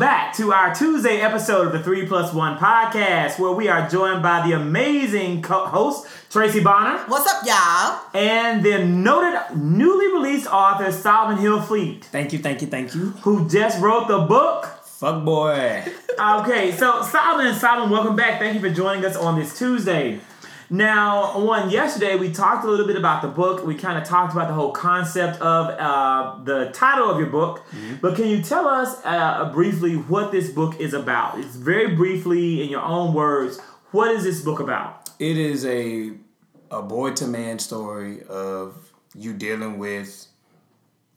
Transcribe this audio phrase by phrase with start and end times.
[0.00, 3.68] And welcome back to our Tuesday episode of the 3 Plus 1 podcast, where we
[3.68, 8.00] are joined by the amazing co- host, Tracy Bonner, What's up, y'all?
[8.14, 13.10] and the noted newly released author, Solomon Hillfleet, Thank you, thank you, thank you.
[13.22, 14.64] who just wrote the book.
[14.84, 15.82] Fuck boy.
[16.18, 18.38] Okay, so Solomon, Solomon, welcome back.
[18.38, 20.20] Thank you for joining us on this Tuesday.
[20.72, 23.66] Now, one yesterday, we talked a little bit about the book.
[23.66, 27.64] We kind of talked about the whole concept of uh, the title of your book.
[28.00, 31.40] But can you tell us uh, briefly what this book is about?
[31.40, 33.58] It's very briefly, in your own words,
[33.90, 35.10] what is this book about?
[35.18, 36.12] It is a
[36.70, 40.26] a boy to man story of you dealing with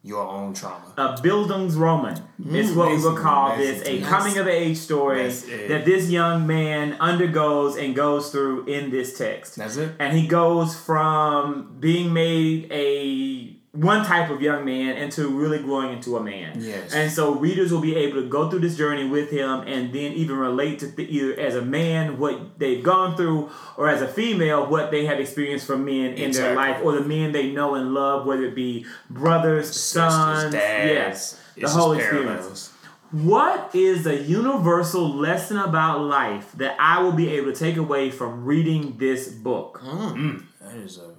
[0.03, 0.93] your own trauma.
[0.97, 2.55] A Bildungsroman mm.
[2.55, 5.67] is what we would call this a coming of age story eh.
[5.69, 9.55] that this young man undergoes and goes through in this text.
[9.55, 9.95] That's it.
[9.99, 15.93] and he goes from being made a one type of young man into really growing
[15.93, 16.53] into a man.
[16.61, 16.93] Yes.
[16.93, 20.13] And so readers will be able to go through this journey with him and then
[20.13, 24.07] even relate to th- either as a man what they've gone through or as a
[24.07, 27.73] female what they have experienced from men in their life or the men they know
[27.73, 30.91] and love, whether it be brothers, sons, dads.
[30.91, 32.27] yes, the It's whole experience.
[32.27, 32.69] parallels.
[33.11, 38.11] What is the universal lesson about life that I will be able to take away
[38.11, 39.81] from reading this book?
[39.83, 40.13] Mm.
[40.13, 40.43] Mm.
[40.61, 41.11] That is a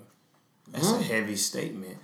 [0.71, 1.03] that's a mm.
[1.03, 1.99] heavy statement.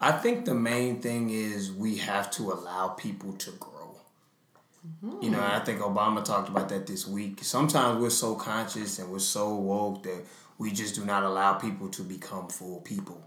[0.00, 3.72] I think the main thing is we have to allow people to grow.
[5.20, 7.40] You know, I think Obama talked about that this week.
[7.42, 10.24] Sometimes we're so conscious and we're so woke that
[10.58, 13.20] we just do not allow people to become full people.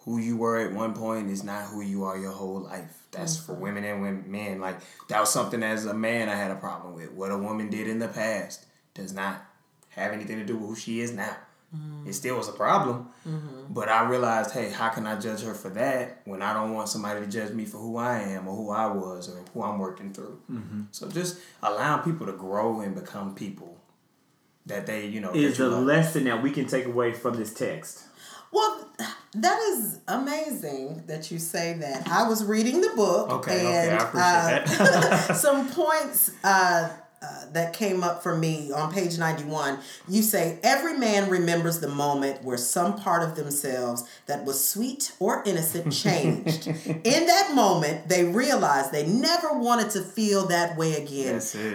[0.00, 3.02] Who you were at one point is not who you are your whole life.
[3.10, 3.62] That's for mm-hmm.
[3.62, 4.60] women and women, men.
[4.60, 7.12] Like that was something as a man I had a problem with.
[7.12, 9.44] What a woman did in the past does not
[9.90, 11.36] have anything to do with who she is now.
[12.06, 13.08] It still was a problem.
[13.70, 16.88] But I realized, hey, how can I judge her for that when I don't want
[16.88, 19.78] somebody to judge me for who I am or who I was or who I'm
[19.78, 20.40] working through?
[20.90, 23.78] So just allowing people to grow and become people
[24.66, 25.84] that they, you know, is that the love.
[25.84, 28.04] lesson that we can take away from this text.
[28.50, 28.88] Well,
[29.34, 32.08] that is amazing that you say that.
[32.08, 35.36] I was reading the book, Okay, okay, and I appreciate uh, that.
[35.36, 36.88] some points uh,
[37.24, 39.78] uh, that came up for me on page 91.
[40.08, 45.12] You say, Every man remembers the moment where some part of themselves that was sweet
[45.20, 46.66] or innocent changed.
[46.86, 51.34] In that moment, they realized they never wanted to feel that way again.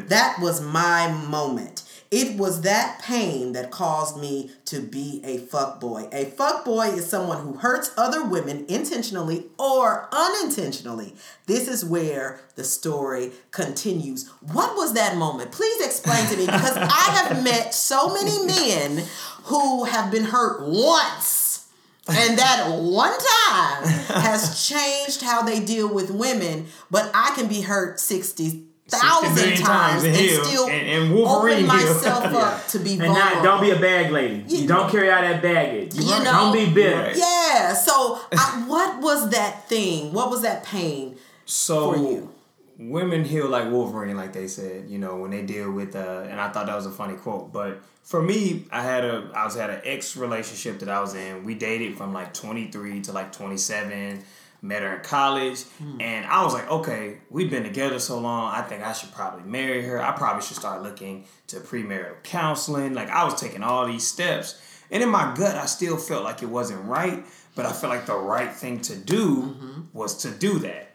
[0.10, 1.84] That was my moment.
[2.12, 6.12] It was that pain that caused me to be a fuckboy.
[6.12, 11.14] A fuckboy is someone who hurts other women intentionally or unintentionally.
[11.46, 14.28] This is where the story continues.
[14.42, 15.52] What was that moment?
[15.52, 19.06] Please explain to me because I have met so many men
[19.44, 21.68] who have been hurt once.
[22.08, 23.84] And that one time
[24.24, 29.58] has changed how they deal with women, but I can be hurt 60 thousand million
[29.58, 30.44] times times and, and heal.
[30.46, 31.94] still And- and Wolverine open heal.
[31.94, 33.22] myself up to be vulnerable.
[33.22, 34.44] And not, don't be a bag lady.
[34.48, 35.96] You- don't carry out that baggage.
[35.96, 36.96] You know- don't be bitter.
[37.02, 37.16] Right.
[37.18, 37.74] yeah.
[37.74, 40.14] So, I, what was that thing?
[40.14, 42.30] What was that pain So for you?
[42.78, 46.40] women heal like Wolverine, like they said, you know, when they deal with uh and
[46.40, 47.52] I thought that was a funny quote.
[47.52, 51.14] But for me, I had a I was had an ex relationship that I was
[51.14, 51.44] in.
[51.44, 54.24] We dated from like twenty three to like twenty seven.
[54.62, 56.02] Met her in college, hmm.
[56.02, 58.54] and I was like, okay, we've been together so long.
[58.54, 60.02] I think I should probably marry her.
[60.02, 62.94] I probably should start looking to premarital counseling.
[62.94, 64.62] Like I was taking all these steps,
[64.92, 67.24] and in my gut, I still felt like it wasn't right.
[67.56, 69.82] But I felt like the right thing to do mm-hmm.
[69.92, 70.92] was to do that.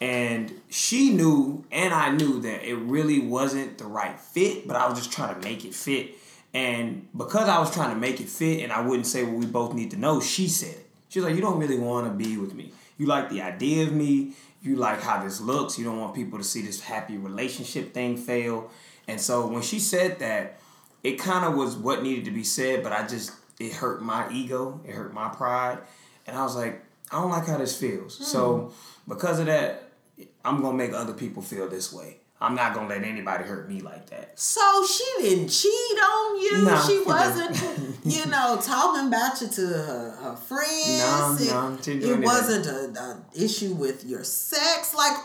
[0.00, 4.88] And she knew, and I knew that it really wasn't the right fit, but I
[4.88, 6.14] was just trying to make it fit.
[6.52, 9.46] And because I was trying to make it fit and I wouldn't say what we
[9.46, 10.86] both need to know, she said it.
[11.08, 12.72] She was like, You don't really want to be with me.
[12.98, 14.32] You like the idea of me.
[14.62, 15.78] You like how this looks.
[15.78, 18.70] You don't want people to see this happy relationship thing fail.
[19.06, 20.58] And so when she said that,
[21.02, 24.28] it kind of was what needed to be said, but I just, it hurt my
[24.32, 24.80] ego.
[24.84, 25.78] It hurt my pride.
[26.26, 26.82] And I was like,
[27.12, 28.26] I don't like how this feels.
[28.26, 29.12] So hmm.
[29.12, 29.90] because of that,
[30.44, 32.18] I'm gonna make other people feel this way.
[32.40, 34.38] I'm not gonna let anybody hurt me like that.
[34.38, 36.64] So she didn't cheat on you.
[36.64, 40.98] No, she wasn't, you know, talking about you to her, her friends.
[40.98, 44.94] No, it, no, she didn't do it any wasn't a, a issue with your sex.
[44.94, 45.16] Like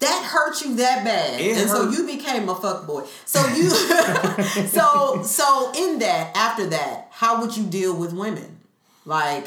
[0.00, 3.04] that hurt you that bad, It and so you became a fuck boy.
[3.24, 3.70] So you,
[4.66, 8.58] so so in that after that, how would you deal with women?
[9.04, 9.46] Like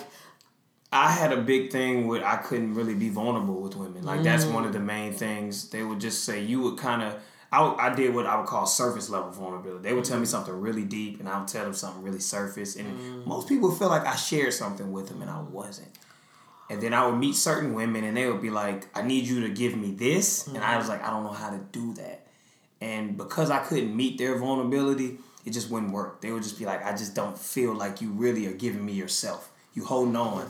[0.92, 4.04] I had a big thing with I couldn't really be vulnerable with women.
[4.04, 4.86] Like that's one of the mm.
[4.86, 5.70] main things.
[5.70, 7.16] They would just say you would kind of.
[7.52, 9.82] I, I did what I would call surface level vulnerability.
[9.82, 10.30] They would tell me mm.
[10.30, 12.76] something really deep, and I would tell them something really surface.
[12.76, 13.26] And mm.
[13.26, 15.90] most people feel like I shared something with them, and I wasn't.
[16.70, 19.42] And then I would meet certain women and they would be like, I need you
[19.42, 20.48] to give me this.
[20.48, 22.28] And I was like, I don't know how to do that.
[22.80, 26.22] And because I couldn't meet their vulnerability, it just wouldn't work.
[26.22, 28.94] They would just be like, I just don't feel like you really are giving me
[28.94, 29.52] yourself.
[29.74, 30.50] You holding on.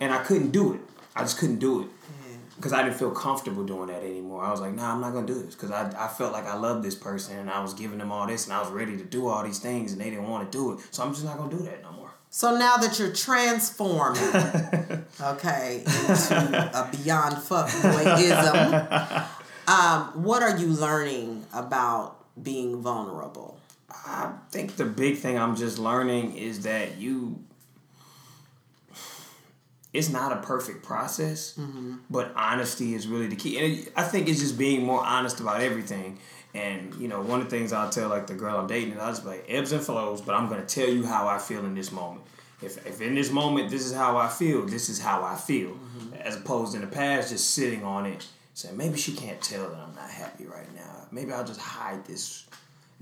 [0.00, 0.80] And I couldn't do it.
[1.14, 1.88] I just couldn't do it.
[2.56, 4.44] Because I didn't feel comfortable doing that anymore.
[4.44, 5.54] I was like, nah, I'm not going to do this.
[5.54, 8.26] Because I, I felt like I loved this person and I was giving them all
[8.26, 10.56] this and I was ready to do all these things and they didn't want to
[10.56, 10.80] do it.
[10.90, 12.10] So I'm just not going to do that no more.
[12.34, 14.22] So now that you're transforming,
[15.20, 19.26] okay, into a beyond fuckboyism,
[19.68, 23.58] um, what are you learning about being vulnerable?
[23.90, 27.38] I think the big thing I'm just learning is that you
[29.92, 31.96] it's not a perfect process, mm-hmm.
[32.08, 33.58] but honesty is really the key.
[33.58, 36.18] And I think it's just being more honest about everything.
[36.54, 39.10] And you know, one of the things I'll tell like the girl I'm dating, I'll
[39.10, 41.74] just be like ebbs and flows, but I'm gonna tell you how I feel in
[41.74, 42.24] this moment.
[42.62, 45.70] If, if in this moment this is how I feel, this is how I feel.
[45.70, 46.14] Mm-hmm.
[46.14, 49.78] As opposed in the past, just sitting on it, saying maybe she can't tell that
[49.78, 51.08] I'm not happy right now.
[51.10, 52.46] Maybe I'll just hide this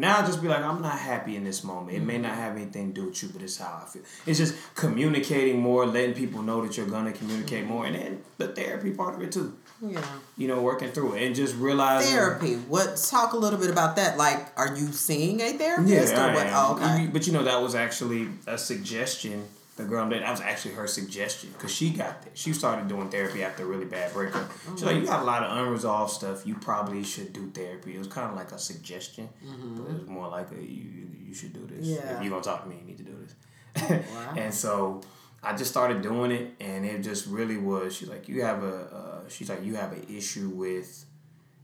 [0.01, 1.97] now I just be like, I'm not happy in this moment.
[1.97, 2.23] It may mm-hmm.
[2.23, 4.03] not have anything to do with you, but it's how I feel.
[4.27, 8.49] It's just communicating more, letting people know that you're gonna communicate more, and then the
[8.49, 9.57] therapy part of it too.
[9.83, 10.03] Yeah.
[10.37, 12.55] You know, working through it and just realizing Therapy.
[12.55, 12.97] What?
[12.97, 14.17] Talk a little bit about that.
[14.17, 16.47] Like, are you seeing a Yeah, therapist or I what?
[16.47, 16.55] am.
[16.57, 17.07] Oh, okay.
[17.13, 19.47] But you know, that was actually a suggestion.
[19.81, 22.37] The girl I'm dating, that was actually her suggestion because she got that.
[22.37, 24.51] She started doing therapy after a really bad breakup.
[24.71, 26.47] She's like, you got a lot of unresolved stuff.
[26.47, 27.95] You probably should do therapy.
[27.95, 31.35] It was kind of like a suggestion, but it was more like a you you,
[31.35, 31.87] should do this.
[31.87, 32.17] Yeah.
[32.17, 33.35] If you're gonna talk to me, you need to do this.
[33.91, 34.35] Wow.
[34.37, 35.01] and so
[35.43, 37.97] I just started doing it, and it just really was.
[37.97, 38.77] She's like, you have a.
[38.85, 41.07] Uh, she's like, you have an issue with,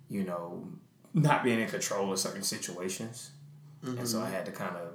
[0.08, 0.66] you know,
[1.12, 3.32] not being in control of certain situations,
[3.82, 4.94] and so I had to kind of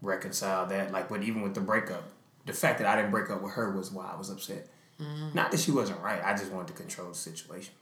[0.00, 0.92] reconcile that.
[0.92, 2.04] Like, but even with the breakup,
[2.46, 4.68] the fact that I didn't break up with her was why I was upset.
[5.32, 6.20] Not that she wasn't right.
[6.24, 7.72] I just wanted to control the situation.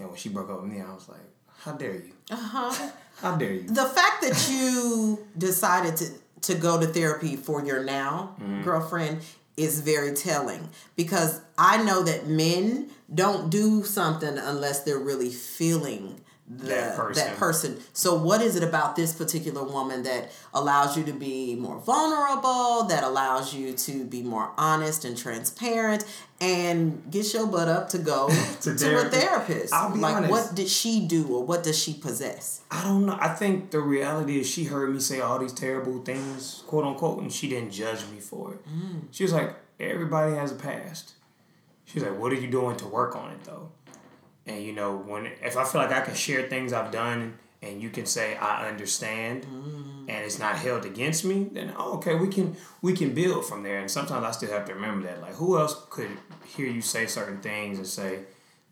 [0.00, 1.20] And when she broke up with me, I was like,
[1.58, 2.12] "How dare you?
[2.30, 2.90] Uh huh.
[3.20, 6.06] How dare you?" The fact that you decided to
[6.48, 8.62] to go to therapy for your now Mm-hmm.
[8.62, 9.20] girlfriend
[9.56, 16.18] is very telling because I know that men don't do something unless they're really feeling
[16.48, 17.24] the, That person.
[17.26, 17.80] that person.
[17.92, 22.84] So what is it about this particular woman that allows you to be more vulnerable,
[22.88, 26.04] that allows you to be more honest and transparent
[26.40, 28.28] and get your butt up to go
[28.62, 29.16] to, a therapy.
[29.16, 29.72] therapist?
[29.72, 30.30] I'll be like honest.
[30.30, 32.60] what did she do or what does she possess?
[32.70, 33.16] I don't know.
[33.20, 37.22] I think the reality is she heard me say all these terrible things, quote unquote,
[37.22, 38.68] and she didn't judge me for it.
[38.68, 39.02] Mm.
[39.12, 41.12] She was like, everybody has a past.
[41.84, 43.70] She's like, what are you doing to work on it though?
[44.46, 47.80] And you know, when if I feel like I can share things I've done and
[47.80, 50.00] you can say I understand mm.
[50.08, 53.62] and it's not held against me, then oh, okay, we can we can build from
[53.62, 53.78] there.
[53.78, 55.20] And sometimes I still have to remember that.
[55.20, 56.10] Like who else could
[56.44, 58.20] hear you say certain things and say,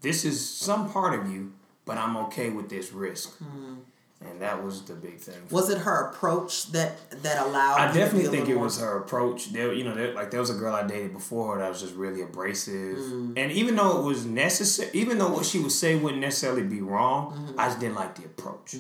[0.01, 1.53] This is some part of you,
[1.85, 3.39] but I'm okay with this risk.
[3.39, 3.79] Mm.
[4.23, 5.37] And that was the big thing.
[5.51, 7.81] Was it her approach that that allowed?
[7.81, 9.51] I definitely think it little was her approach.
[9.53, 11.81] There, you know, there, like there was a girl I dated before her that was
[11.81, 13.33] just really abrasive, Mm.
[13.39, 16.83] and even though it was necessary, even though what she would say wouldn't necessarily be
[16.83, 17.59] wrong, Mm-hmm.
[17.61, 18.77] I just didn't like the approach.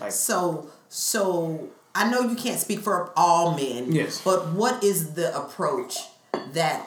[0.00, 3.92] Like, So so I know you can't speak for all men.
[3.92, 4.20] Yes.
[4.24, 5.98] But what is the approach
[6.52, 6.84] that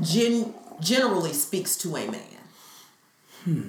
[0.00, 2.40] gen- generally speaks to a man?
[3.44, 3.68] Hmm.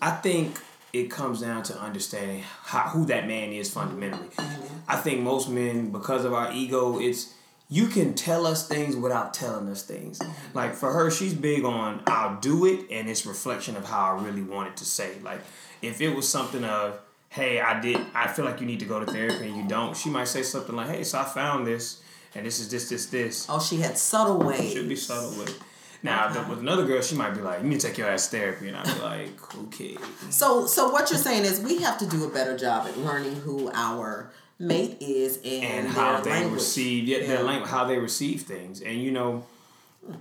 [0.00, 0.58] I think
[1.00, 4.28] it comes down to understanding how, who that man is fundamentally.
[4.28, 4.76] Mm-hmm.
[4.88, 7.34] I think most men, because of our ego, it's
[7.68, 10.18] you can tell us things without telling us things.
[10.18, 10.56] Mm-hmm.
[10.56, 14.22] Like for her, she's big on I'll do it, and it's reflection of how I
[14.22, 15.16] really wanted to say.
[15.22, 15.40] Like
[15.82, 18.00] if it was something of Hey, I did.
[18.14, 19.94] I feel like you need to go to therapy, and you don't.
[19.94, 22.00] She might say something like, "Hey, so I found this,
[22.34, 24.72] and this is this, this, this." Oh, she had subtle ways.
[24.72, 25.60] Should be subtle with
[26.02, 28.28] Now, the- with another girl, she might be like, "You need to take your ass
[28.28, 29.96] to therapy," and I'd be like, "Okay."
[30.30, 33.36] So so what you're saying is we have to do a better job at learning
[33.36, 36.54] who our mate is and, and how they language.
[36.54, 37.26] receive yeah, Yeah.
[37.28, 38.80] their language, how they receive things.
[38.80, 39.44] And you know,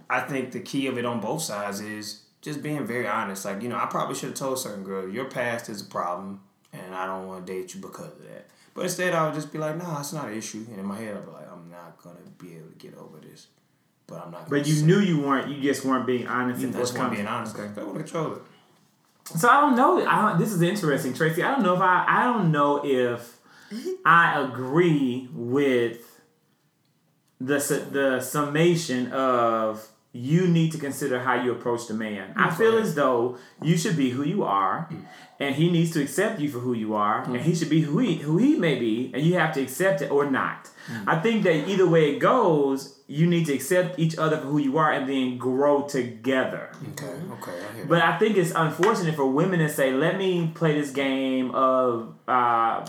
[0.10, 3.46] I think the key of it on both sides is just being very honest.
[3.46, 6.41] Like you know, I probably should have told certain girl, your past is a problem,
[6.74, 8.48] and I don't want to date you because of that.
[8.74, 10.65] But instead, I would just be like, nah, it's not an issue.
[10.70, 13.17] And in my head, I'd be like, I'm not gonna be able to get over
[13.20, 13.48] this.
[14.07, 14.50] But I'm not.
[14.50, 15.50] But you say- knew you weren't.
[15.50, 16.62] You just weren't being honest.
[16.62, 17.17] you and just want forthcoming.
[17.17, 17.55] being honest.
[17.55, 17.81] Okay.
[17.81, 18.41] I want to control it.
[19.38, 20.05] So I don't know.
[20.05, 21.41] I don't, this is interesting, Tracy.
[21.41, 22.05] I don't know if I.
[22.07, 23.38] I don't know if
[24.05, 26.21] I agree with
[27.39, 27.57] the
[27.91, 32.34] the summation of you need to consider how you approach the man.
[32.38, 32.55] I mm-hmm.
[32.55, 35.03] feel oh, as though you should be who you are, mm.
[35.41, 37.41] and he needs to accept you for who you are, and mm.
[37.41, 40.10] he should be who he who he may be, and you have to accept it
[40.10, 40.69] or not.
[40.88, 41.03] Mm.
[41.05, 44.57] I think that either way it goes, you need to accept each other for who
[44.57, 46.72] you are, and then grow together.
[46.93, 50.50] Okay, okay, I hear But I think it's unfortunate for women to say, "Let me
[50.55, 52.88] play this game of uh,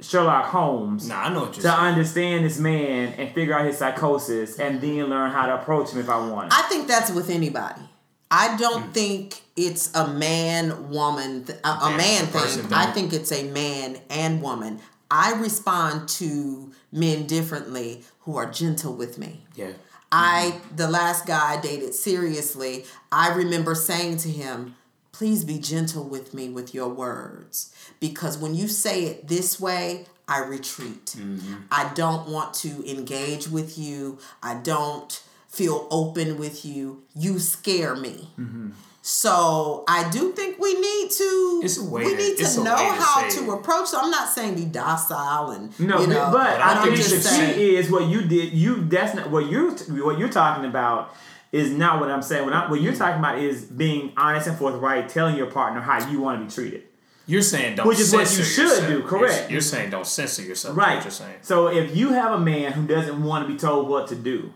[0.00, 1.78] Sherlock Holmes." Nah, I know what you're to saying.
[1.80, 6.00] understand this man and figure out his psychosis and then learn how to approach him
[6.00, 6.52] if I want.
[6.52, 7.82] I think that's with anybody.
[8.30, 8.92] I don't Hmm.
[8.92, 12.72] think it's a man woman th- a, a man it's a person thing.
[12.74, 14.80] I think it's a man and woman.
[15.10, 19.46] I respond to men differently who are gentle with me.
[19.54, 19.70] yeah.
[20.12, 24.74] I the last guy I dated seriously, I remember saying to him,
[25.18, 27.56] "Please be gentle with me with your words
[28.00, 31.06] because when you say it this way, I retreat.
[31.18, 31.54] Mm-hmm.
[31.70, 34.18] I don't want to engage with you.
[34.42, 35.12] I don't
[35.48, 37.02] feel open with you.
[37.16, 38.70] You scare me." Mm-hmm.
[39.00, 42.64] So I do think we need to It's a way we to- need to a
[42.64, 43.86] know to how to approach.
[43.88, 47.54] So I'm not saying be docile and no, you know, but I I'm think the
[47.54, 48.52] key is what you did.
[48.52, 49.70] You that's not what you're
[50.04, 51.14] what you're talking about
[51.52, 52.44] is not what I'm saying.
[52.44, 56.08] What, I, what you're talking about is being honest and forthright, telling your partner how
[56.10, 56.84] you want to be treated.
[57.26, 58.86] You're saying don't Which is what you should yourself.
[58.86, 59.50] do, You're- correct.
[59.50, 60.76] You're, saying don't censor yourself.
[60.76, 61.02] Right.
[61.02, 61.36] You're saying.
[61.42, 64.54] So if you have a man who doesn't want to be told what to do,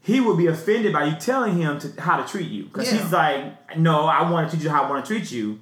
[0.00, 3.02] he will be offended by you telling him to, how to treat you because Yeah.
[3.02, 5.58] he's like, no, I want to treat you how I want to treat you.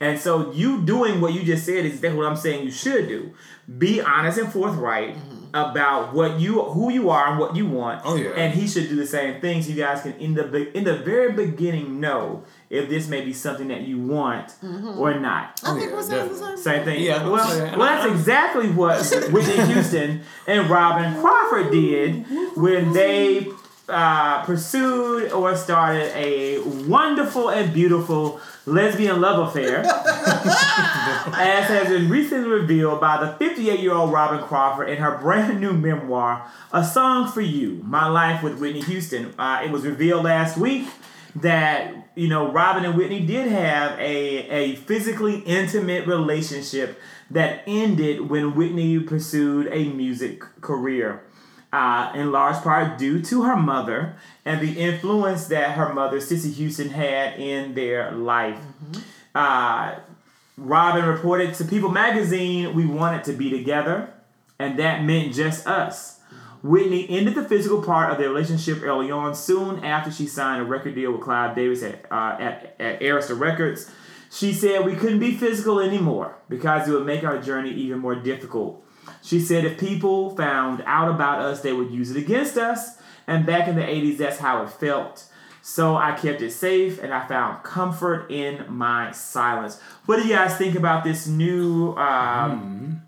[0.00, 3.08] And so you doing what you just said is exactly what I'm saying you should
[3.08, 3.32] do.
[3.78, 5.37] Be honest and forthright mm-hmm.
[5.54, 8.02] About what you who you are and what you want.
[8.04, 8.30] Oh, yeah.
[8.30, 10.84] And he should do the same thing so you guys can in the be- in
[10.84, 14.98] the very beginning know if this may be something that you want mm-hmm.
[14.98, 15.60] or not.
[15.64, 16.56] I Oh, think yeah, we're saying the definitely.
[16.62, 17.02] same Same thing.
[17.02, 22.24] Yeah, well, well, that's exactly what Whitney Houston and Robin Crawford did
[22.56, 23.46] when they
[23.88, 32.48] uh, pursued or started a wonderful and beautiful lesbian love affair, as has been recently
[32.48, 37.30] revealed by the 58 year old Robin Crawford in her brand new memoir, A Song
[37.30, 39.34] for You My Life with Whitney Houston.
[39.38, 40.88] Uh, it was revealed last week
[41.36, 48.28] that you know Robin and Whitney did have a, a physically intimate relationship that ended
[48.28, 51.22] when Whitney pursued a music career.
[51.70, 56.50] Uh, in large part due to her mother and the influence that her mother, Cissy
[56.52, 58.58] Houston, had in their life.
[59.34, 59.96] Uh,
[60.56, 64.12] Robin reported to People magazine, We wanted to be together,
[64.58, 66.18] and that meant just us.
[66.62, 70.64] Whitney ended the physical part of their relationship early on, soon after she signed a
[70.64, 73.90] record deal with Clive Davis at, uh, at, at Arista Records.
[74.30, 78.16] She said we couldn't be physical anymore because it would make our journey even more
[78.16, 78.84] difficult.
[79.22, 82.98] She said if people found out about us, they would use it against us.
[83.26, 85.26] And back in the 80s, that's how it felt.
[85.60, 89.78] So I kept it safe and I found comfort in my silence.
[90.06, 93.02] What do you guys think about this new um,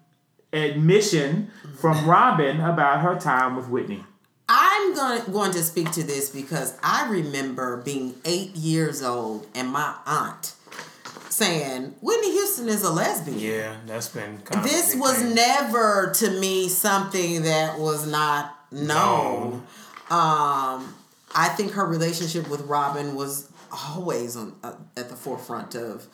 [0.52, 4.04] admission from Robin about her time with Whitney?
[4.46, 9.68] I'm going, going to speak to this because I remember being eight years old and
[9.68, 10.54] my aunt
[11.40, 13.38] saying, Whitney Houston is a lesbian.
[13.38, 15.34] Yeah, that's been kind of a This big was thing.
[15.34, 19.62] never to me something that was not known.
[20.10, 20.94] Um,
[21.34, 26.06] I think her relationship with Robin was always on uh, at the forefront of,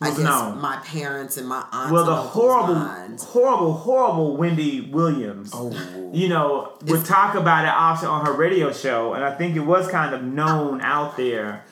[0.00, 0.60] I guess, known.
[0.60, 1.92] my parents and my aunts.
[1.92, 3.24] Well, the horrible, minds.
[3.24, 5.52] horrible, horrible Wendy Williams.
[5.54, 6.10] Oh.
[6.12, 9.60] You know, would talk about it often on her radio show, and I think it
[9.60, 11.64] was kind of known out there.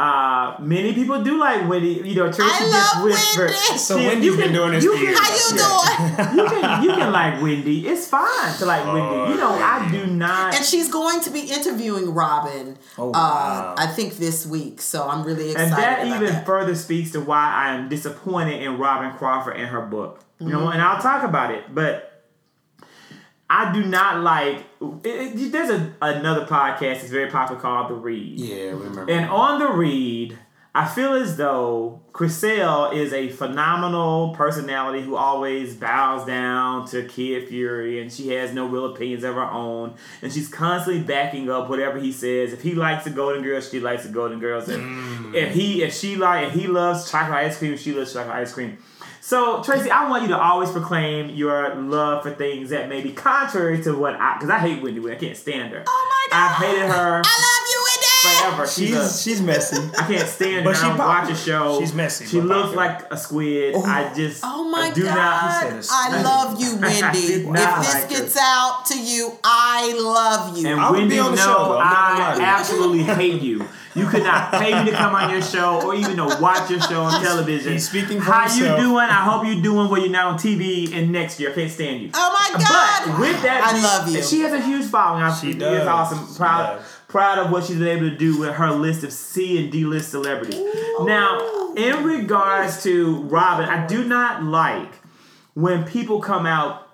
[0.00, 2.00] Uh, many people do like Wendy.
[2.08, 3.50] You know, Tracy I just love whispered.
[3.50, 3.78] Wendy.
[3.78, 6.36] So See, Wendy's you been can- doing this you can- How you doing?
[6.38, 7.86] you can you can like Wendy.
[7.86, 9.32] It's fine to like Oh, Wendy.
[9.32, 10.54] You know, I do not.
[10.54, 12.78] And she's going to be interviewing Robin.
[12.96, 13.74] Oh, uh, wow.
[13.76, 14.80] I think this week.
[14.80, 15.72] So I'm really excited.
[15.74, 16.46] And that about even that.
[16.46, 20.20] further speaks to why I am disappointed in Robin Crawford and her book.
[20.38, 22.09] You know, and I'll talk about it, but
[23.50, 24.64] I do not like.
[24.80, 28.38] It, it- there's a, another podcast that's very popular called The Read.
[28.38, 29.10] Yeah, we remember.
[29.10, 30.38] And on the read,
[30.72, 37.48] I feel as though Crissle is a phenomenal personality who always bows down to Kid
[37.48, 39.96] Fury and she has no real opinions of her own.
[40.22, 42.52] And she's constantly backing up whatever he says.
[42.52, 44.68] If he likes the Golden Girls, she likes the Golden Girls.
[44.68, 45.34] And mm.
[45.34, 48.52] if he if she like if he loves chocolate ice cream, she loves chocolate ice
[48.52, 48.78] cream.
[49.22, 53.12] So Tracy, I want you to always proclaim your love for things that may be
[53.12, 54.98] contrary to what I because I hate Wendy.
[55.00, 55.22] Williams.
[55.22, 55.84] I can't stand her.
[55.86, 56.50] Oh my God.
[56.50, 58.06] I've hated her I love you, Wendy.
[58.22, 59.76] However, she's, a, She's she's messy.
[59.98, 60.82] I can't stand But her.
[60.82, 61.78] she I watch a show.
[61.80, 62.76] She's messy, She looks popular.
[62.76, 63.74] like a squid.
[63.76, 63.84] Oh.
[63.84, 65.14] I just Oh my I do god!
[65.74, 65.86] not.
[65.90, 67.18] I love you, Wendy.
[67.18, 68.40] if this like gets her.
[68.42, 70.66] out to you, I love you.
[70.68, 71.78] And I would Wendy, be on the no, show, though.
[71.78, 72.46] I'm not gonna lie I to you.
[72.46, 73.64] absolutely hate you.
[73.94, 76.80] You could not pay me to come on your show or even to watch your
[76.80, 77.72] show on television.
[77.72, 78.78] he's speaking for How himself.
[78.78, 79.04] you doing?
[79.04, 80.00] I hope you're doing well.
[80.00, 81.50] You're not on TV and next year.
[81.50, 82.10] I can't stand you.
[82.14, 83.06] oh my god!
[83.08, 84.22] But with that, I being- love you.
[84.22, 85.24] She has a huge following.
[85.24, 85.88] I- She It's does.
[85.88, 86.26] awesome.
[86.28, 86.86] She Proud, does.
[87.08, 89.84] proud of what she's been able to do with her list of C and D
[89.84, 90.60] list celebrities.
[91.00, 94.92] Now, in regards to Robin, I do not like
[95.54, 96.86] when people come out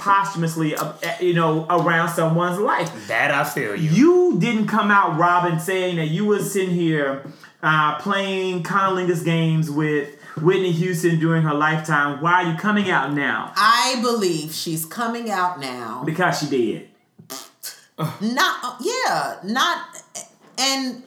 [0.00, 3.06] posthumously, uh, you know, around someone's life.
[3.06, 3.90] That I feel you.
[3.90, 7.24] You didn't come out, Robin, saying that you was sitting here
[7.62, 12.20] uh, playing cunnilingus games with Whitney Houston during her lifetime.
[12.20, 13.52] Why are you coming out now?
[13.56, 16.02] I believe she's coming out now.
[16.04, 16.88] Because she did.
[17.98, 20.02] Not uh, yeah, not
[20.56, 21.02] and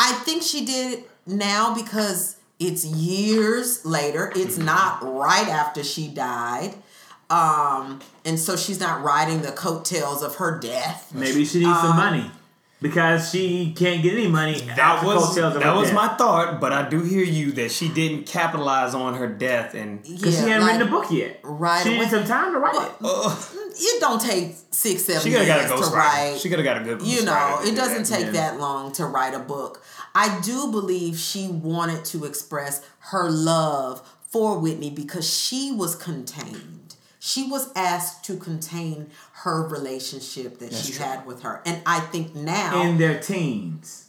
[0.00, 4.32] I think she did it now because it's years later.
[4.34, 6.74] It's not right after she died.
[7.30, 11.12] Um, and so she's not riding the coattails of her death.
[11.14, 12.30] Maybe she needs Um, some money.
[12.82, 15.88] Because she can't get any money out That the was coattails of that her was
[15.88, 15.94] death.
[15.94, 20.02] my thought, but I do hear you that she didn't capitalize on her death and
[20.02, 21.40] Because she Yeah, hadn't like, written the book yet.
[21.42, 21.98] right She away.
[21.98, 22.92] needed some time to write it.
[23.04, 23.36] uh,
[23.78, 26.38] It don't take six, seven she could have got a years to ghost write.
[26.40, 27.02] She could have got a good.
[27.02, 28.16] you know, it doesn't that.
[28.16, 28.32] take Yeah.
[28.32, 29.82] that long to write a book.
[30.14, 36.79] I do believe she wanted to express her love for Whitney because she was contained.
[37.22, 39.10] She was asked to contain
[39.44, 41.04] her relationship that she true.
[41.04, 41.60] had with her.
[41.66, 44.06] And I think now In their teens.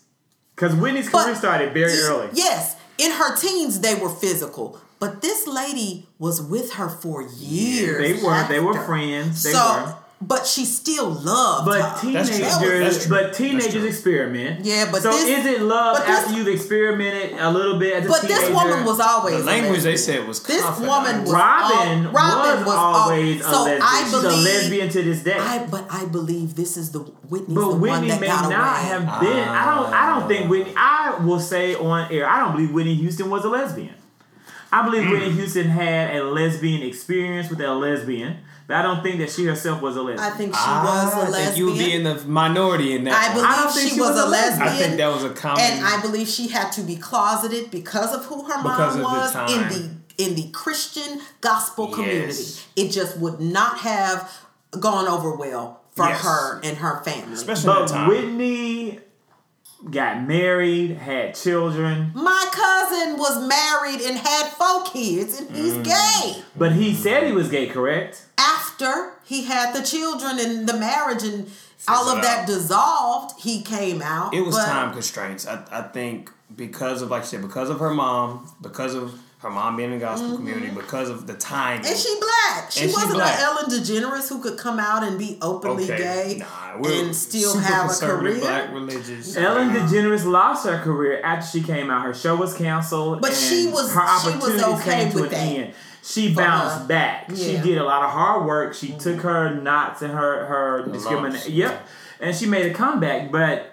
[0.56, 2.30] Because Whitney's But- career started very y- early.
[2.34, 4.80] Yes, in her teens they were physical.
[5.00, 7.98] But this lady was with her for years.
[8.20, 8.48] They were.
[8.48, 9.44] They were friends.
[9.44, 9.96] They so, were.
[10.22, 12.00] But she still loved But her.
[12.02, 13.10] Teenagers, That's true.
[13.18, 14.64] but teenagers experiment.
[14.66, 17.94] Yeah, but so this- is it love but this- after you've experimented a little bit
[17.96, 18.40] as a But teenager?
[18.42, 20.90] this woman was always The a language they said was This confident.
[20.92, 23.82] woman was Robin, al- Robin was, was al- always a so lesbian.
[23.82, 25.38] I She's believe- a lesbian to this day.
[25.40, 28.50] I but I believe this is the Whitney's but the one Whitney that may got
[28.50, 28.88] not away.
[28.90, 29.50] have been.
[29.50, 29.94] I don't.
[29.94, 30.50] I don't think Ah.
[30.50, 30.74] Whitney.
[30.78, 32.30] I will say on air.
[32.30, 33.96] I don't believe Whitney Houston was a lesbian.
[34.74, 35.12] I believe Hmm.
[35.12, 38.38] Whitney Houston had a lesbian experience with a lesbian,
[38.72, 40.32] but I don't think that she herself was a lesbian.
[40.32, 43.04] I think she Ah, was a I think you would be in the minority in
[43.04, 43.14] that.
[43.14, 43.36] I one.
[43.36, 44.60] believe I don't think she, she was, was a a lesbian.
[44.60, 44.84] lesbian.
[44.84, 45.62] I think that was a common.
[45.64, 49.34] and I believe she had to be closeted because of who her Because mom of
[49.34, 52.28] the was in the in the Christian gospel community.
[52.28, 52.68] Yes.
[52.76, 54.32] It just would not have
[54.80, 56.22] gone over well for Yes.
[56.24, 57.34] her and her family.
[57.34, 58.08] especially at but that time.
[58.08, 59.00] Whitney
[59.90, 65.84] got married, had children, My cousin was married and had four kids, and he's Mm.
[65.84, 66.44] gay.
[66.56, 67.66] but he said he was gay.
[67.68, 68.22] Correct?
[68.38, 68.61] After
[69.26, 71.50] he had the children and the marriage and
[71.88, 72.48] all of that out.
[72.48, 74.34] dissolved, he came out.
[74.34, 75.48] it was but- time constraints.
[75.48, 79.50] I, I think because of like I said, because of her mom, because of her
[79.50, 81.80] mom being in the gospel community, because of the time.
[81.82, 81.88] Mm-hmm.
[81.88, 82.72] And she black.
[82.72, 83.40] She And wasn't black.
[83.40, 87.90] an Ellen DeGeneres who could come out and be openly gay Nah, and still have
[87.90, 88.40] a career.
[88.40, 89.36] Black religious.
[89.36, 92.06] Ellen DeGeneres lost her career after she came out.
[92.06, 95.22] Her show was canceled, But and she was- her she was opportunities okay came to
[95.22, 95.58] with an that.
[95.66, 95.74] end.
[96.04, 96.88] She bounced her.
[96.88, 97.30] back.
[97.36, 98.74] She did a lot of hard work.
[98.74, 99.20] She took mm-hmm.
[99.20, 101.54] her knots and her her discrimination.
[101.54, 101.88] Yep,
[102.20, 103.32] and she made a comeback.
[103.32, 103.71] But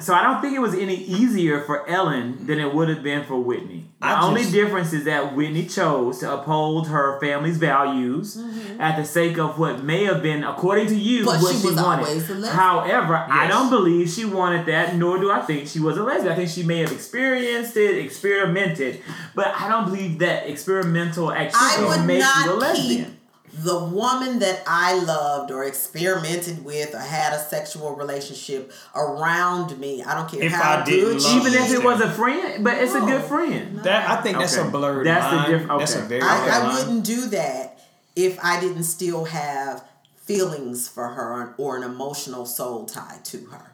[0.00, 3.24] so I don't think it was any easier for Ellen than it would have been
[3.24, 3.90] for Whitney.
[4.00, 8.40] The I only just- difference is that Whitney chose to uphold her family's values
[8.78, 11.26] at the sake of what may have been, according to you, Mm-hmm.
[11.26, 12.06] But what she she, was wanted.
[12.06, 12.56] always a lesbian.
[12.56, 16.32] However, I don't believe she wanted that, nor do I think she was a lesbian.
[16.32, 19.02] I think she may have experienced it, experimented,
[19.34, 23.17] but I don't believe that experimental activity makes you a lesbian.
[23.50, 29.78] Keep the woman that I loved or experimented with or had a sexual relationship around
[29.78, 30.02] me.
[30.02, 32.64] I don't care If how I didn't good she Even if it was a friend,
[32.64, 33.80] but it's a good friend.
[33.80, 35.50] That I think that's a blurred That's the line.
[35.50, 36.08] diff- That's a okay.
[36.08, 37.78] very I, I wouldn't do that
[38.16, 39.84] if I didn't still have
[40.16, 43.72] feelings for her or an emotional soul tie to her.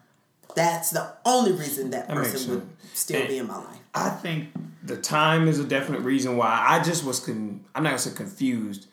[0.55, 3.79] That's the only reason that That person would still And- be in my life.
[3.97, 4.49] I think
[4.83, 6.65] the time is a definite reason why.
[6.69, 8.87] I just was con- I'm not gonna say confused.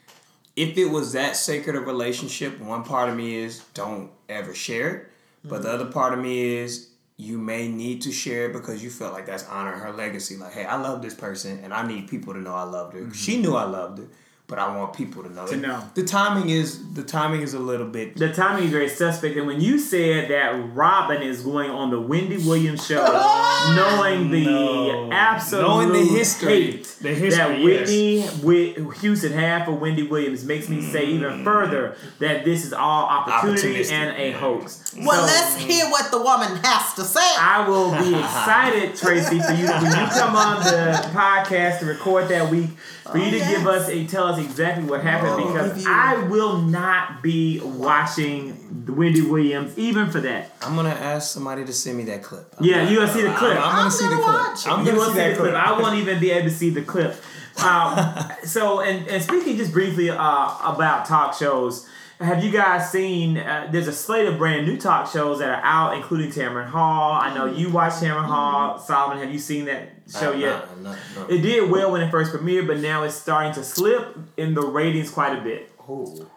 [0.56, 4.96] If it was that sacred a relationship, one part of me is don't ever share
[4.96, 5.08] it,
[5.44, 5.82] but the mm-hmm.
[5.82, 9.26] other part of me is you may need to share it because you felt like
[9.26, 10.38] that's honoring her legacy.
[10.38, 13.14] Like, hey, I love this person, and I need people to know I loved her.
[13.14, 13.42] She mm-hmm.
[13.44, 14.08] knew I loved her,
[14.52, 15.48] but I want people to know.
[15.48, 15.82] To know.
[15.94, 18.18] The timing is the timing is a little bit.
[18.18, 22.02] The timing is very suspect, and when you said that Robin is going on the
[22.02, 23.02] Wendy Williams show,
[23.76, 25.10] knowing the No.
[25.10, 26.72] absolute Knowing the history.
[26.72, 31.32] hate The history, that Whitney Whit- Houston had for Wendy Williams, makes me say even
[31.32, 31.44] mm.
[31.46, 34.38] further that this is all opportunity and a yeah.
[34.38, 34.94] hoax.
[34.98, 35.70] Well, So- let's mm.
[35.70, 37.22] hear what the woman has to say.
[37.40, 42.28] I will be excited, Tracy, for you when you come on the podcast to record
[42.28, 42.70] that week,
[43.10, 43.58] for you Oh, to yes.
[43.58, 45.48] give us a tell us exactly what happened Oh.
[45.48, 50.54] because I will not be watching Wendy Williams even for that.
[50.62, 52.54] I'm gonna ask somebody to send me that clip.
[52.58, 53.52] I'm Yeah, you gonna see the I'm- clip.
[53.52, 54.36] I'm, gonna I'm see the gonna clip.
[54.48, 54.72] watch it.
[54.72, 55.52] I'm You gonna will see see that the clip.
[55.54, 55.68] clip.
[55.68, 57.16] I won't even be able to see the clip.
[57.62, 58.00] Um,
[58.46, 61.86] so, and, and speaking just briefly uh, about talk shows,
[62.22, 63.38] have you guys seen?
[63.38, 67.14] Uh, there's a slate of brand new talk shows that are out, including Tamron Hall.
[67.14, 68.78] I know you watch Tamron Hall.
[68.80, 70.78] Solomon, have you seen that show Uh, yet?
[70.82, 71.26] no, no, no.
[71.28, 74.62] It did well when it first premiered, but now it's starting to slip in the
[74.62, 75.72] ratings quite a bit.
[75.90, 76.30] Ooh.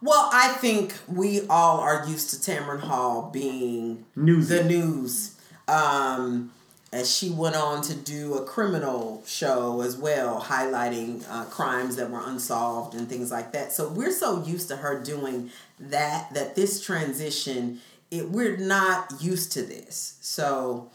[0.00, 4.58] Well, I think we all are used to Tamron Hall being Newsy.
[4.58, 5.34] the news.
[5.66, 6.52] Um,
[6.92, 12.10] as she went on to do a criminal show as well, highlighting uh, crimes that
[12.10, 13.72] were unsolved and things like that.
[13.72, 19.52] So we're so used to her doing that that this transition, it we're not used
[19.52, 20.16] to this.
[20.20, 20.90] So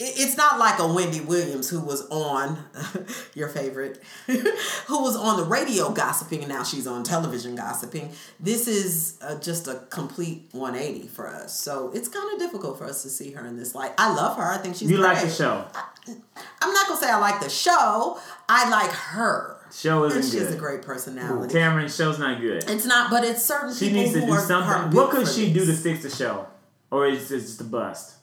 [0.00, 2.58] it's not like a Wendy Williams who was on
[3.34, 8.10] your favorite, who was on the radio gossiping and now she's on television gossiping.
[8.40, 11.58] This is uh, just a complete 180 for us.
[11.58, 13.92] So it's kind of difficult for us to see her in this light.
[13.96, 14.50] I love her.
[14.50, 15.14] I think she's you great.
[15.14, 15.64] like the show?
[16.08, 18.18] I'm not gonna say I like the show.
[18.48, 19.58] I like her.
[19.72, 21.54] Show And isn't she has a great personality.
[21.54, 22.68] Tamron, show's not good.
[22.68, 24.96] It's not, but it's certain She people needs to who do something.
[24.96, 26.46] What could she do to fix the show,
[26.90, 28.13] or is it just a bust?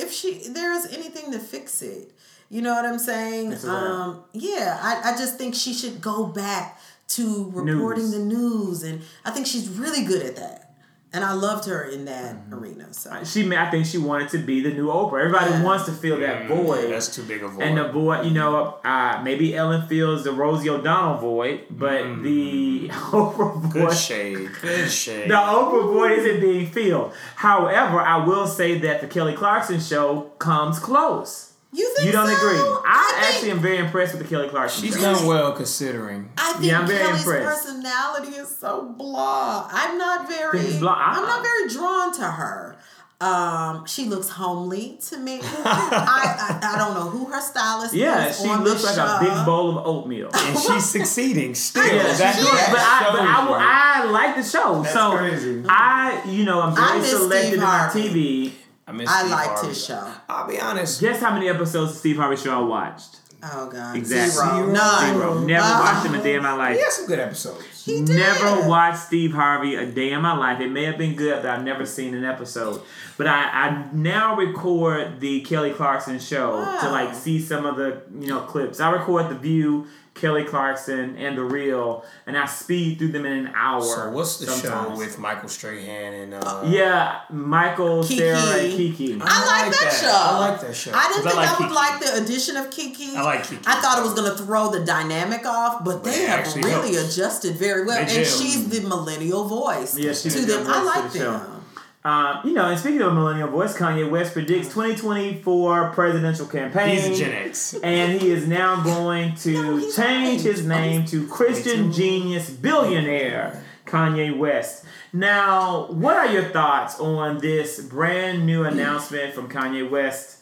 [0.00, 2.12] I don't know if, she there is anything to fix it.
[2.48, 3.52] You know what I'm saying?
[3.52, 3.82] It's a wrap.
[3.82, 8.12] Um, yeah, I, I just think she should go back to reporting News.
[8.12, 10.69] the news, and I think she's really good at that.
[11.12, 12.54] And I loved her in that Mm-hmm.
[12.54, 12.86] arena.
[12.94, 15.24] So She, may- I think she wanted to be the new Oprah.
[15.24, 15.62] Everybody Yeah.
[15.64, 16.90] wants to fill that Mm, void.
[16.92, 17.62] That's too big a void.
[17.64, 22.88] And the void, you know, uh, maybe Ellen fills the Rosie O'Donnell void, but the
[22.92, 23.72] Oprah Mm.
[23.72, 24.50] Good void, shade.
[24.62, 25.28] Good shade.
[25.28, 27.12] the Oprah void isn't being filled.
[27.34, 31.49] However, I will say that the Kelly Clarkson show comes close.
[31.72, 32.36] You think You don't so?
[32.36, 32.58] agree?
[32.86, 35.00] I, think- actually am very impressed with the Kelly Clarkson She's show.
[35.14, 36.30] done well considering.
[36.36, 37.64] I think Yeah, I'm very Kelly's impressed.
[37.66, 39.68] personality is so blah.
[39.70, 40.58] I'm not very.
[40.58, 40.92] Think it's blah?
[40.94, 41.26] I'm Uh-uh.
[41.26, 42.76] not very drawn to her.
[43.22, 45.40] Um, she looks homely to me.
[45.44, 48.00] I, I I don't know who her stylist is.
[48.00, 50.30] Yeah, she on looks this like a big bowl of oatmeal.
[50.34, 51.84] And she's succeeding still.
[51.86, 54.04] Yeah, That- she's doing, that but I, but I, right?
[54.06, 54.80] I like the show.
[54.82, 55.62] That's so crazy.
[55.68, 58.52] I, you know, I'm I very miss selective in my TV.
[58.90, 59.68] I, miss I Steve liked Harvey.
[59.68, 60.12] his show.
[60.28, 61.00] I'll be honest.
[61.00, 63.16] Guess how many episodes of Steve Harvey show I watched?
[63.42, 64.32] Oh God, Exactly.
[64.32, 64.72] zero, Zero.
[64.72, 65.14] none.
[65.14, 65.38] Zero.
[65.38, 65.80] Never Ah.
[65.94, 66.76] watched him a day in my life.
[66.76, 67.84] He had some good episodes.
[67.86, 68.16] He did.
[68.16, 70.60] Never watched Steve Harvey a day in my life.
[70.60, 72.82] It may have been good, but I've never seen an episode.
[73.16, 76.50] But I, I now record the Kelly Clarkson show
[76.82, 78.78] to like see some of the you know clips.
[78.78, 79.86] I record the View,
[80.20, 83.80] Kelly Clarkson, and the Real, and I speed through them in an hour.
[83.82, 88.18] So what's the show with Michael Strahan and uh, Yeah, Michael, Keke.
[88.18, 89.18] Sara, and Keke.
[89.22, 90.10] I like that show.
[90.12, 90.92] I like that show.
[90.94, 91.74] I didn't think I, like would Keke.
[91.74, 93.14] like the addition of Keke.
[93.16, 93.62] I like Keke.
[93.66, 97.16] I thought it was going to throw the dynamic off, but they have really helps.
[97.16, 97.96] adjusted very well.
[97.96, 98.40] They and gelled.
[98.42, 100.64] she's the millennial voice Yeah, she's to the them.
[100.66, 101.59] voice I like the show.
[102.02, 102.12] Them.
[102.12, 106.96] Um, you know, and speaking of millennial voice, Kanye West predicts 2024 presidential campaign.
[106.96, 107.74] He's a Gen X.
[107.82, 114.36] and he is now going to No, change his name to Christian Genius Billionaire Kanye
[114.36, 114.84] West.
[115.12, 120.38] Now, what are your thoughts on this brand new announcement from Kanye West?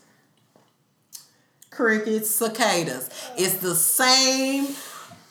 [1.70, 3.08] Crickets, cicadas.
[3.36, 4.66] It's the same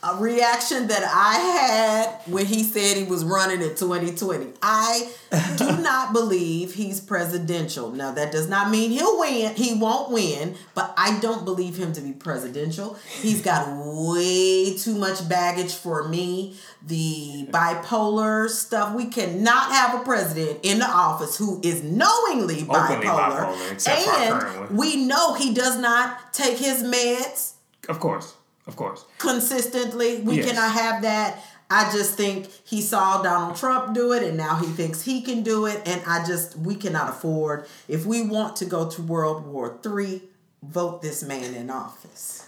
[0.07, 4.53] uh, reaction that I had when he said he was running in 2020.
[4.61, 5.11] I
[5.57, 7.91] do not believe he's presidential.
[7.91, 9.55] Now, that does not mean he'll win.
[9.55, 12.97] He won't win, but I don't believe him to be presidential.
[13.21, 16.55] He's got way too much baggage for me.
[16.85, 18.95] The bipolar stuff.
[18.95, 23.01] We cannot have a president in the office who is knowingly bipolar.
[23.01, 27.53] bipolar, except for our current and we know he does not take his meds
[27.89, 28.36] Of course.
[28.67, 29.05] Of course.
[29.17, 30.21] consistently.
[30.21, 30.49] We Yes.
[30.49, 31.43] cannot have that.
[31.69, 35.43] I just think he saw Donald Trump do it and now he thinks he can
[35.43, 35.81] do it.
[35.85, 40.21] And I just, we cannot afford, if we want to go to World War III,
[40.63, 42.45] vote this man in office.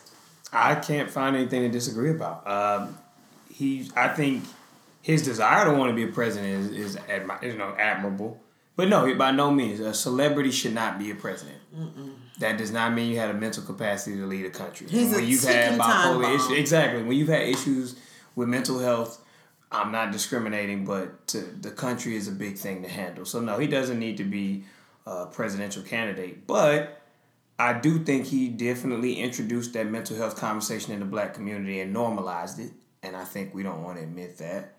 [0.54, 2.48] I can't find anything to disagree about.
[2.48, 2.98] Um,
[3.54, 4.44] he, I think
[5.02, 8.40] his desire to want to be a president is, is admi- you know admirable,
[8.76, 11.58] But no, by no means, a celebrity should not be a president.
[12.40, 14.88] That does not mean you had a mental capacity to lead a country.
[14.90, 16.24] He's And a ticking time bomb.
[16.24, 17.04] issues, exactly.
[17.04, 17.96] When you've had issues
[18.36, 19.22] with mental health,
[19.72, 23.26] I'm not discriminating, but to, the country is a big thing to handle.
[23.26, 24.64] So no, he doesn't need to be
[25.06, 26.48] a presidential candidate.
[26.48, 27.02] But
[27.60, 31.92] I do think he definitely introduced that mental health conversation in the black community and
[31.92, 32.72] normalized it.
[33.04, 34.76] And I think we don't want to admit that.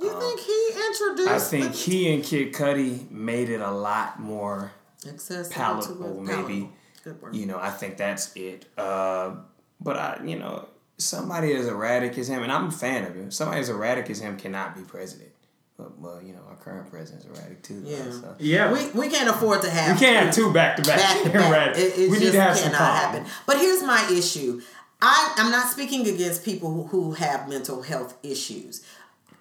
[0.00, 1.28] You uh, think he introduced?
[1.28, 4.72] I think the- he and Kid Cudi made it a lot more
[5.06, 6.32] accessible palatable, maybe.
[6.34, 6.72] Palatable.
[7.04, 7.34] Good word.
[7.36, 8.66] You know, I think that's it.
[8.76, 9.36] Uh,
[9.80, 13.30] but I, you know, somebody as erratic as him, and I'm a fan of him.
[13.30, 15.30] Somebody as erratic as him cannot be president.
[15.78, 17.80] But well, you know, our current president's erratic too.
[17.80, 18.10] though, Yeah.
[18.10, 18.36] so.
[18.38, 18.72] Yeah.
[18.72, 21.22] We, we can't afford to have We can't have two back to back back.
[21.22, 21.50] to back.
[21.50, 21.76] Right.
[21.76, 22.96] It, it We just need to have some cannot calm.
[23.14, 23.32] happen.
[23.46, 24.60] But here's my issue.
[25.00, 28.84] I, I'm not speaking against people who, who have mental health issues.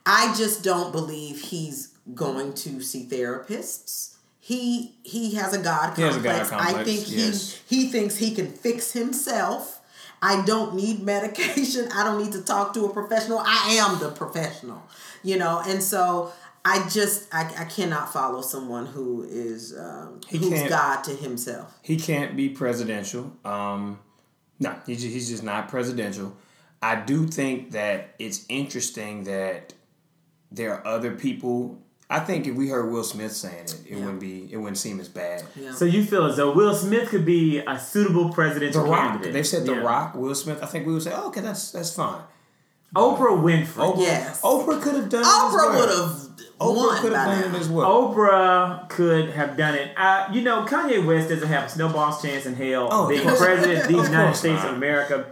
[0.05, 4.15] I just don't believe he's going to see therapists.
[4.49, 6.73] He he has a God He has a God complex.
[6.73, 7.61] I think yes.
[7.69, 9.79] he he thinks he can fix himself.
[10.23, 11.87] I don't need medication.
[11.93, 13.37] I don't need to talk to a professional.
[13.45, 14.81] I am the professional.
[15.21, 16.31] You know, and so
[16.65, 21.77] I just I, I cannot follow someone who is um, He who's God to himself.
[21.83, 23.31] He can't be presidential.
[23.45, 23.99] Um,
[24.59, 26.35] no, he's just, he's just not presidential.
[26.81, 29.75] I do think that it's interesting that
[30.51, 31.83] there are other people.
[32.11, 33.97] I think if we heard Will Smith saying it, it Yeah.
[33.99, 35.43] wouldn't be it wouldn't seem as bad.
[35.55, 35.73] Yeah.
[35.73, 39.11] So you feel as though Will Smith could be a suitable The Rock.
[39.11, 39.33] candidate?
[39.33, 39.81] They've said The Yeah.
[39.81, 40.59] Rock, Will Smith.
[40.63, 42.21] I think we would say, oh, okay, that's that's fine.
[42.95, 43.93] Oprah Winfrey.
[43.93, 44.41] Oprah, Yes.
[44.41, 45.27] Oprah could have done it.
[45.27, 46.25] Oprah would have
[46.59, 47.57] Oprah could have done now.
[47.57, 48.11] it as well.
[48.13, 49.91] Oprah could have done it.
[49.95, 53.81] Uh, you know, Kanye West doesn't have a snowball's chance in hell Oh, being president
[53.83, 54.71] of the United States not.
[54.71, 55.25] of America.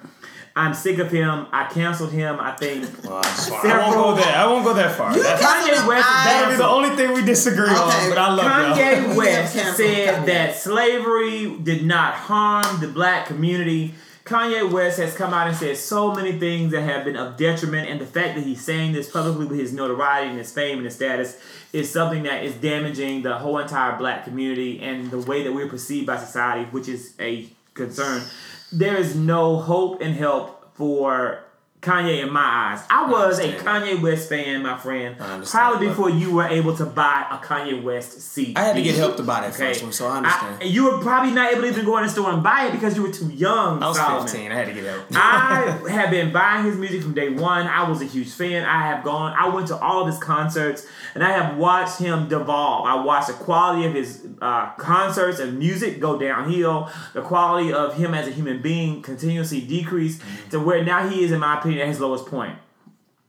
[0.57, 1.45] I'm sick of him.
[1.51, 2.39] I canceled him.
[2.39, 3.21] I think Well.
[3.23, 4.35] I won't go there.
[4.35, 5.15] I won't go that far.
[5.15, 5.87] You That's, Kanye.
[5.87, 8.09] West is that'll be the only thing we disagree on.
[8.09, 8.75] But I love y'all.
[8.75, 10.25] Kanye West said Kanye.
[10.25, 13.93] that slavery did not harm the black community.
[14.25, 17.87] Kanye West has come out and said so many things that have been of detriment,
[17.89, 20.85] and the fact that he's saying this publicly with his notoriety and his fame and
[20.85, 21.39] his status
[21.71, 25.69] is something that is damaging the whole entire black community and the way that we're
[25.69, 28.21] perceived by society, which is a concern.
[28.71, 31.46] There is no hope and help for
[31.81, 32.41] Kanye in my
[32.73, 32.81] eyes.
[32.89, 36.85] I was a Kanye West fan, my friend, I probably before you were able to
[36.85, 38.55] buy a Kanye West CD.
[38.55, 39.67] I had to get help to buy that Okay.
[39.69, 40.57] first one, so I understand.
[40.59, 42.71] I- you were probably not able to even go in the store and buy it
[42.71, 43.81] because you were too young.
[43.83, 44.23] I was Solomon.
[44.27, 44.51] 15.
[44.51, 45.05] I had to get help.
[45.15, 47.67] I have been buying his music from day one.
[47.67, 48.65] I was a huge fan.
[48.65, 52.27] I have gone, I went to all of his concerts and I have watched him
[52.27, 52.87] devolve.
[52.87, 57.95] I watched the quality of his uh, concerts and music go downhill, the quality of
[57.95, 61.66] him as a human being continuously decrease to where now he is, in my opinion,
[61.69, 62.57] at his lowest point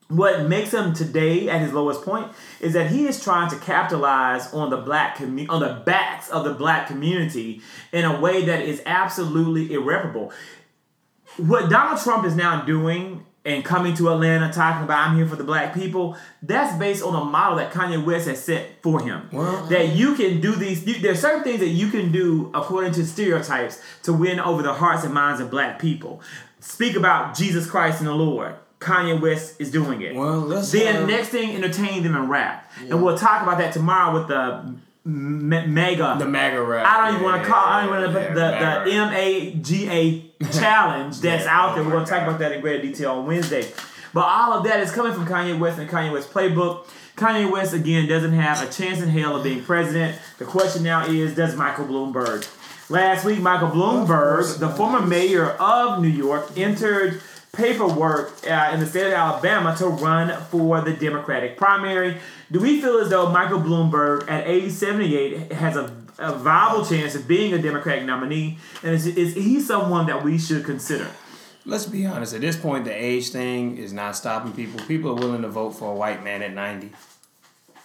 [0.09, 4.53] what makes him today at his lowest point is that he is trying to capitalize
[4.55, 7.61] on the black commu- on the backs of the black community
[7.92, 10.33] in a way that is absolutely irreparable.
[11.37, 15.37] What Donald Trump is now doing and coming to Atlanta talking about I'm here for
[15.37, 19.29] the black people, that's based on a model that Kanye West has set for him.
[19.31, 22.92] Well- that you can do these you, there's certain things that you can do according
[22.92, 26.22] to stereotypes to win over the hearts and minds of black people.
[26.61, 28.55] Speak about Jesus Christ and the Lord.
[28.81, 30.14] Kanye West is doing it.
[30.14, 33.73] Well, let's then have- next thing, entertain them and rap, and we'll talk about that
[33.73, 36.16] tomorrow with the me- MAGA.
[36.21, 36.87] The MAGA rap.
[36.87, 37.64] I don't even want to call.
[37.66, 38.97] I don't even yeah, want to yeah, the the.
[38.97, 41.83] M A G A challenge that's Yeah, out there.
[41.85, 43.66] We're going to talk about that in greater detail on Wednesday.
[44.14, 46.87] But all of that is coming from Kanye West and Kanye West playbook.
[47.16, 50.18] Kanye West again doesn't have a chance in hell of being president.
[50.38, 52.47] The question now is, does Michael Bloomberg?
[52.90, 57.20] Last week, Michael Bloomberg, the former mayor of New York, entered
[57.53, 62.16] paperwork uh, in the state of Alabama to run for the Democratic primary.
[62.51, 67.14] Do we feel as though Michael Bloomberg, at age 78, has a, a viable chance
[67.14, 68.57] of being a Democratic nominee?
[68.83, 71.11] And is, is he someone that we should consider?
[71.66, 72.33] Let's be honest.
[72.33, 74.81] At this point, the age thing is not stopping people.
[74.87, 76.90] People are willing to vote for a white man at ninety.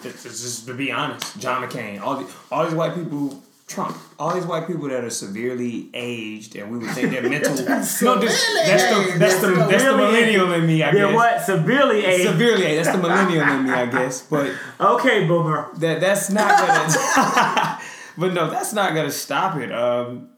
[0.01, 1.37] It's, it's just to be honest.
[1.39, 5.09] John McCain, all the, all these white people, Trump, all these white people that are
[5.09, 7.55] severely aged, and we would think they're mental.
[7.65, 9.19] no, this, that's the aged.
[9.19, 10.83] that's the that's the millennial in me.
[10.83, 11.15] I They're guess.
[11.15, 11.41] what?
[11.41, 12.29] Severely aged.
[12.29, 12.85] Severely aged.
[12.85, 13.71] That's the millennial in me.
[13.71, 14.51] I guess, but.
[14.79, 15.69] Okay, Boomer.
[15.77, 17.79] that that's not gonna
[18.17, 20.29] but no that's not gonna stop it um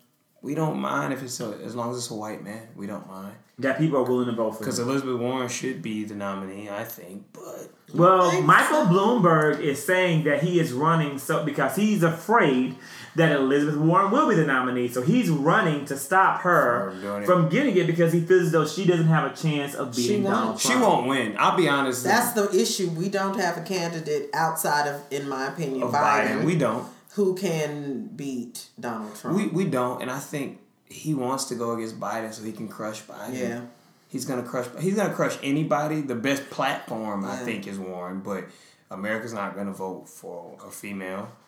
[0.42, 3.08] we don't mind if it's a, as long as it's a white man we don't
[3.08, 4.60] mind That people are willing to vote for.
[4.60, 10.24] because elizabeth warren should be the nominee i think but Well, Michael Bloomberg is saying
[10.26, 12.76] that he is running so because he's afraid
[13.16, 14.88] that Elizabeth Warren will be the nominee.
[14.90, 17.26] So he's running to stop her From doing it.
[17.26, 20.02] from getting it because he feels as though she doesn't have a chance of she
[20.08, 22.90] beating Donald won't she won't win i'll be honest That's the issue.
[22.90, 26.88] We don't have a candidate outside of, in my opinion, of Biden, biden we don't
[27.14, 29.38] who can beat Donald Trump.
[29.38, 32.68] We we don't, and I think he wants to go against Biden so he can
[32.68, 33.34] crush Biden.
[33.40, 33.62] yeah.
[34.10, 34.68] He's gonna crush.
[34.80, 36.02] He's gonna crush anybody.
[36.02, 38.20] The best platform, I think, is Warren.
[38.20, 38.46] But
[38.92, 41.45] America's not gonna vote for a female, a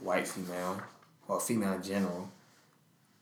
[0.00, 0.80] white female,
[1.28, 2.30] or female in general.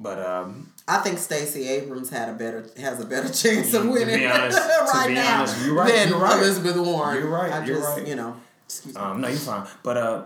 [0.00, 3.88] But um, I think Stacey Abrams had a better has a better chance of To
[3.88, 6.38] be winning honest- to right be now honest, you're right, than you're right.
[6.38, 7.18] Elizabeth Warren.
[7.18, 8.06] You're right, I you're just, right.
[8.06, 9.00] you know, excuse me.
[9.00, 9.66] um, no, you're fine.
[9.82, 10.22] But uh,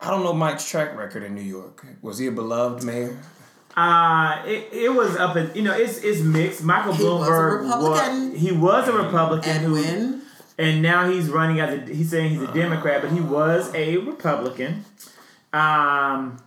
[0.00, 1.84] I don't know Mike's track record in New York.
[2.00, 3.18] Was he a beloved mayor?
[3.76, 6.62] Uh, it, it was up in you know it's it's mixed.
[6.62, 8.34] Michael He was a Bloomberg Republican.
[8.36, 10.22] he was a Republican and who when
[10.58, 13.96] and now he's running as a he's saying he's a Democrat, but he was a
[13.98, 14.84] Republican.
[15.52, 16.38] Um,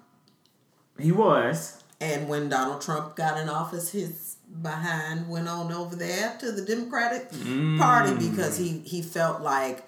[1.00, 1.84] he was.
[2.00, 6.62] and when Donald Trump got in office, his behind went on over there to the
[6.62, 7.80] Democratic Mm.
[7.80, 9.86] Party because he he felt like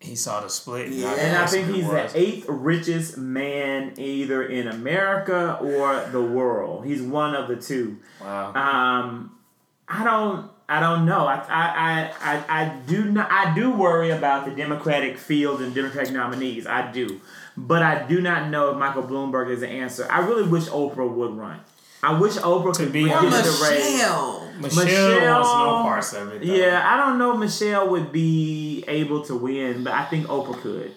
[0.00, 0.88] He saw the split.
[0.90, 1.12] Yeah.
[1.14, 2.12] And I think he's was.
[2.12, 6.86] the eighth richest man either in America or the world.
[6.86, 7.98] He's one of the two.
[8.20, 8.54] Wow.
[8.54, 9.38] Um,
[9.86, 10.50] I don't.
[10.70, 11.26] I don't know.
[11.26, 13.28] I, I, I, I, I do not.
[13.30, 16.64] I do worry about the Democratic field and Democratic nominees.
[16.64, 17.20] I do,
[17.56, 20.06] but I do not know if Michael Bloomberg is the answer.
[20.08, 21.58] I really wish Oprah would run.
[22.04, 23.94] I wish Oprah could be be or the race.
[23.94, 24.52] Michelle.
[24.60, 26.46] Michelle, Michelle- wants no parts of it.
[26.46, 26.54] though.
[26.54, 30.60] Yeah, I don't know if Michelle would be able to win, but I think Oprah
[30.60, 30.92] could.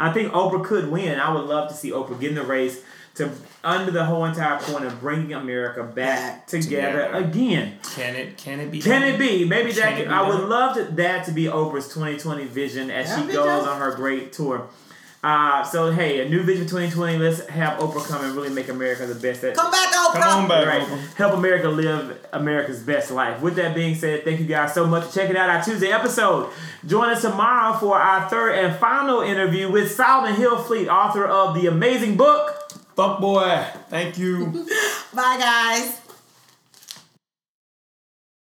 [0.00, 1.20] I think Oprah could win.
[1.20, 2.82] I would love to see Oprah get in the race
[3.18, 3.30] to
[3.62, 7.24] under the whole entire point of bringing America back, Back together, together.
[7.24, 7.78] again.
[7.94, 8.36] Can it?
[8.38, 8.80] Can it be?
[8.80, 9.14] Can done?
[9.14, 9.44] it be?
[9.44, 9.96] Maybe Can that.
[9.98, 13.32] Could, be I would love to, that to be Oprah's 2020 vision as That'd she
[13.32, 13.68] goes dope.
[13.68, 14.68] on her great tour.
[15.20, 17.18] Uh, so hey, a new vision 2020.
[17.18, 19.40] Let's have Oprah come and really make America the best.
[19.42, 20.22] That, Come back, Oprah.
[20.22, 20.66] Come on back.
[20.66, 20.82] Right.
[20.82, 21.14] Oprah.
[21.16, 23.42] Help America live America's best life.
[23.42, 26.52] With that being said, thank you guys so much for checking out our Tuesday episode.
[26.86, 31.66] Join us tomorrow for our third and final interview with Solomon Hillfleet, author of the
[31.66, 32.54] amazing book.
[32.98, 33.64] Fuck boy.
[33.90, 34.66] Thank you.
[35.14, 36.07] Bye, guys.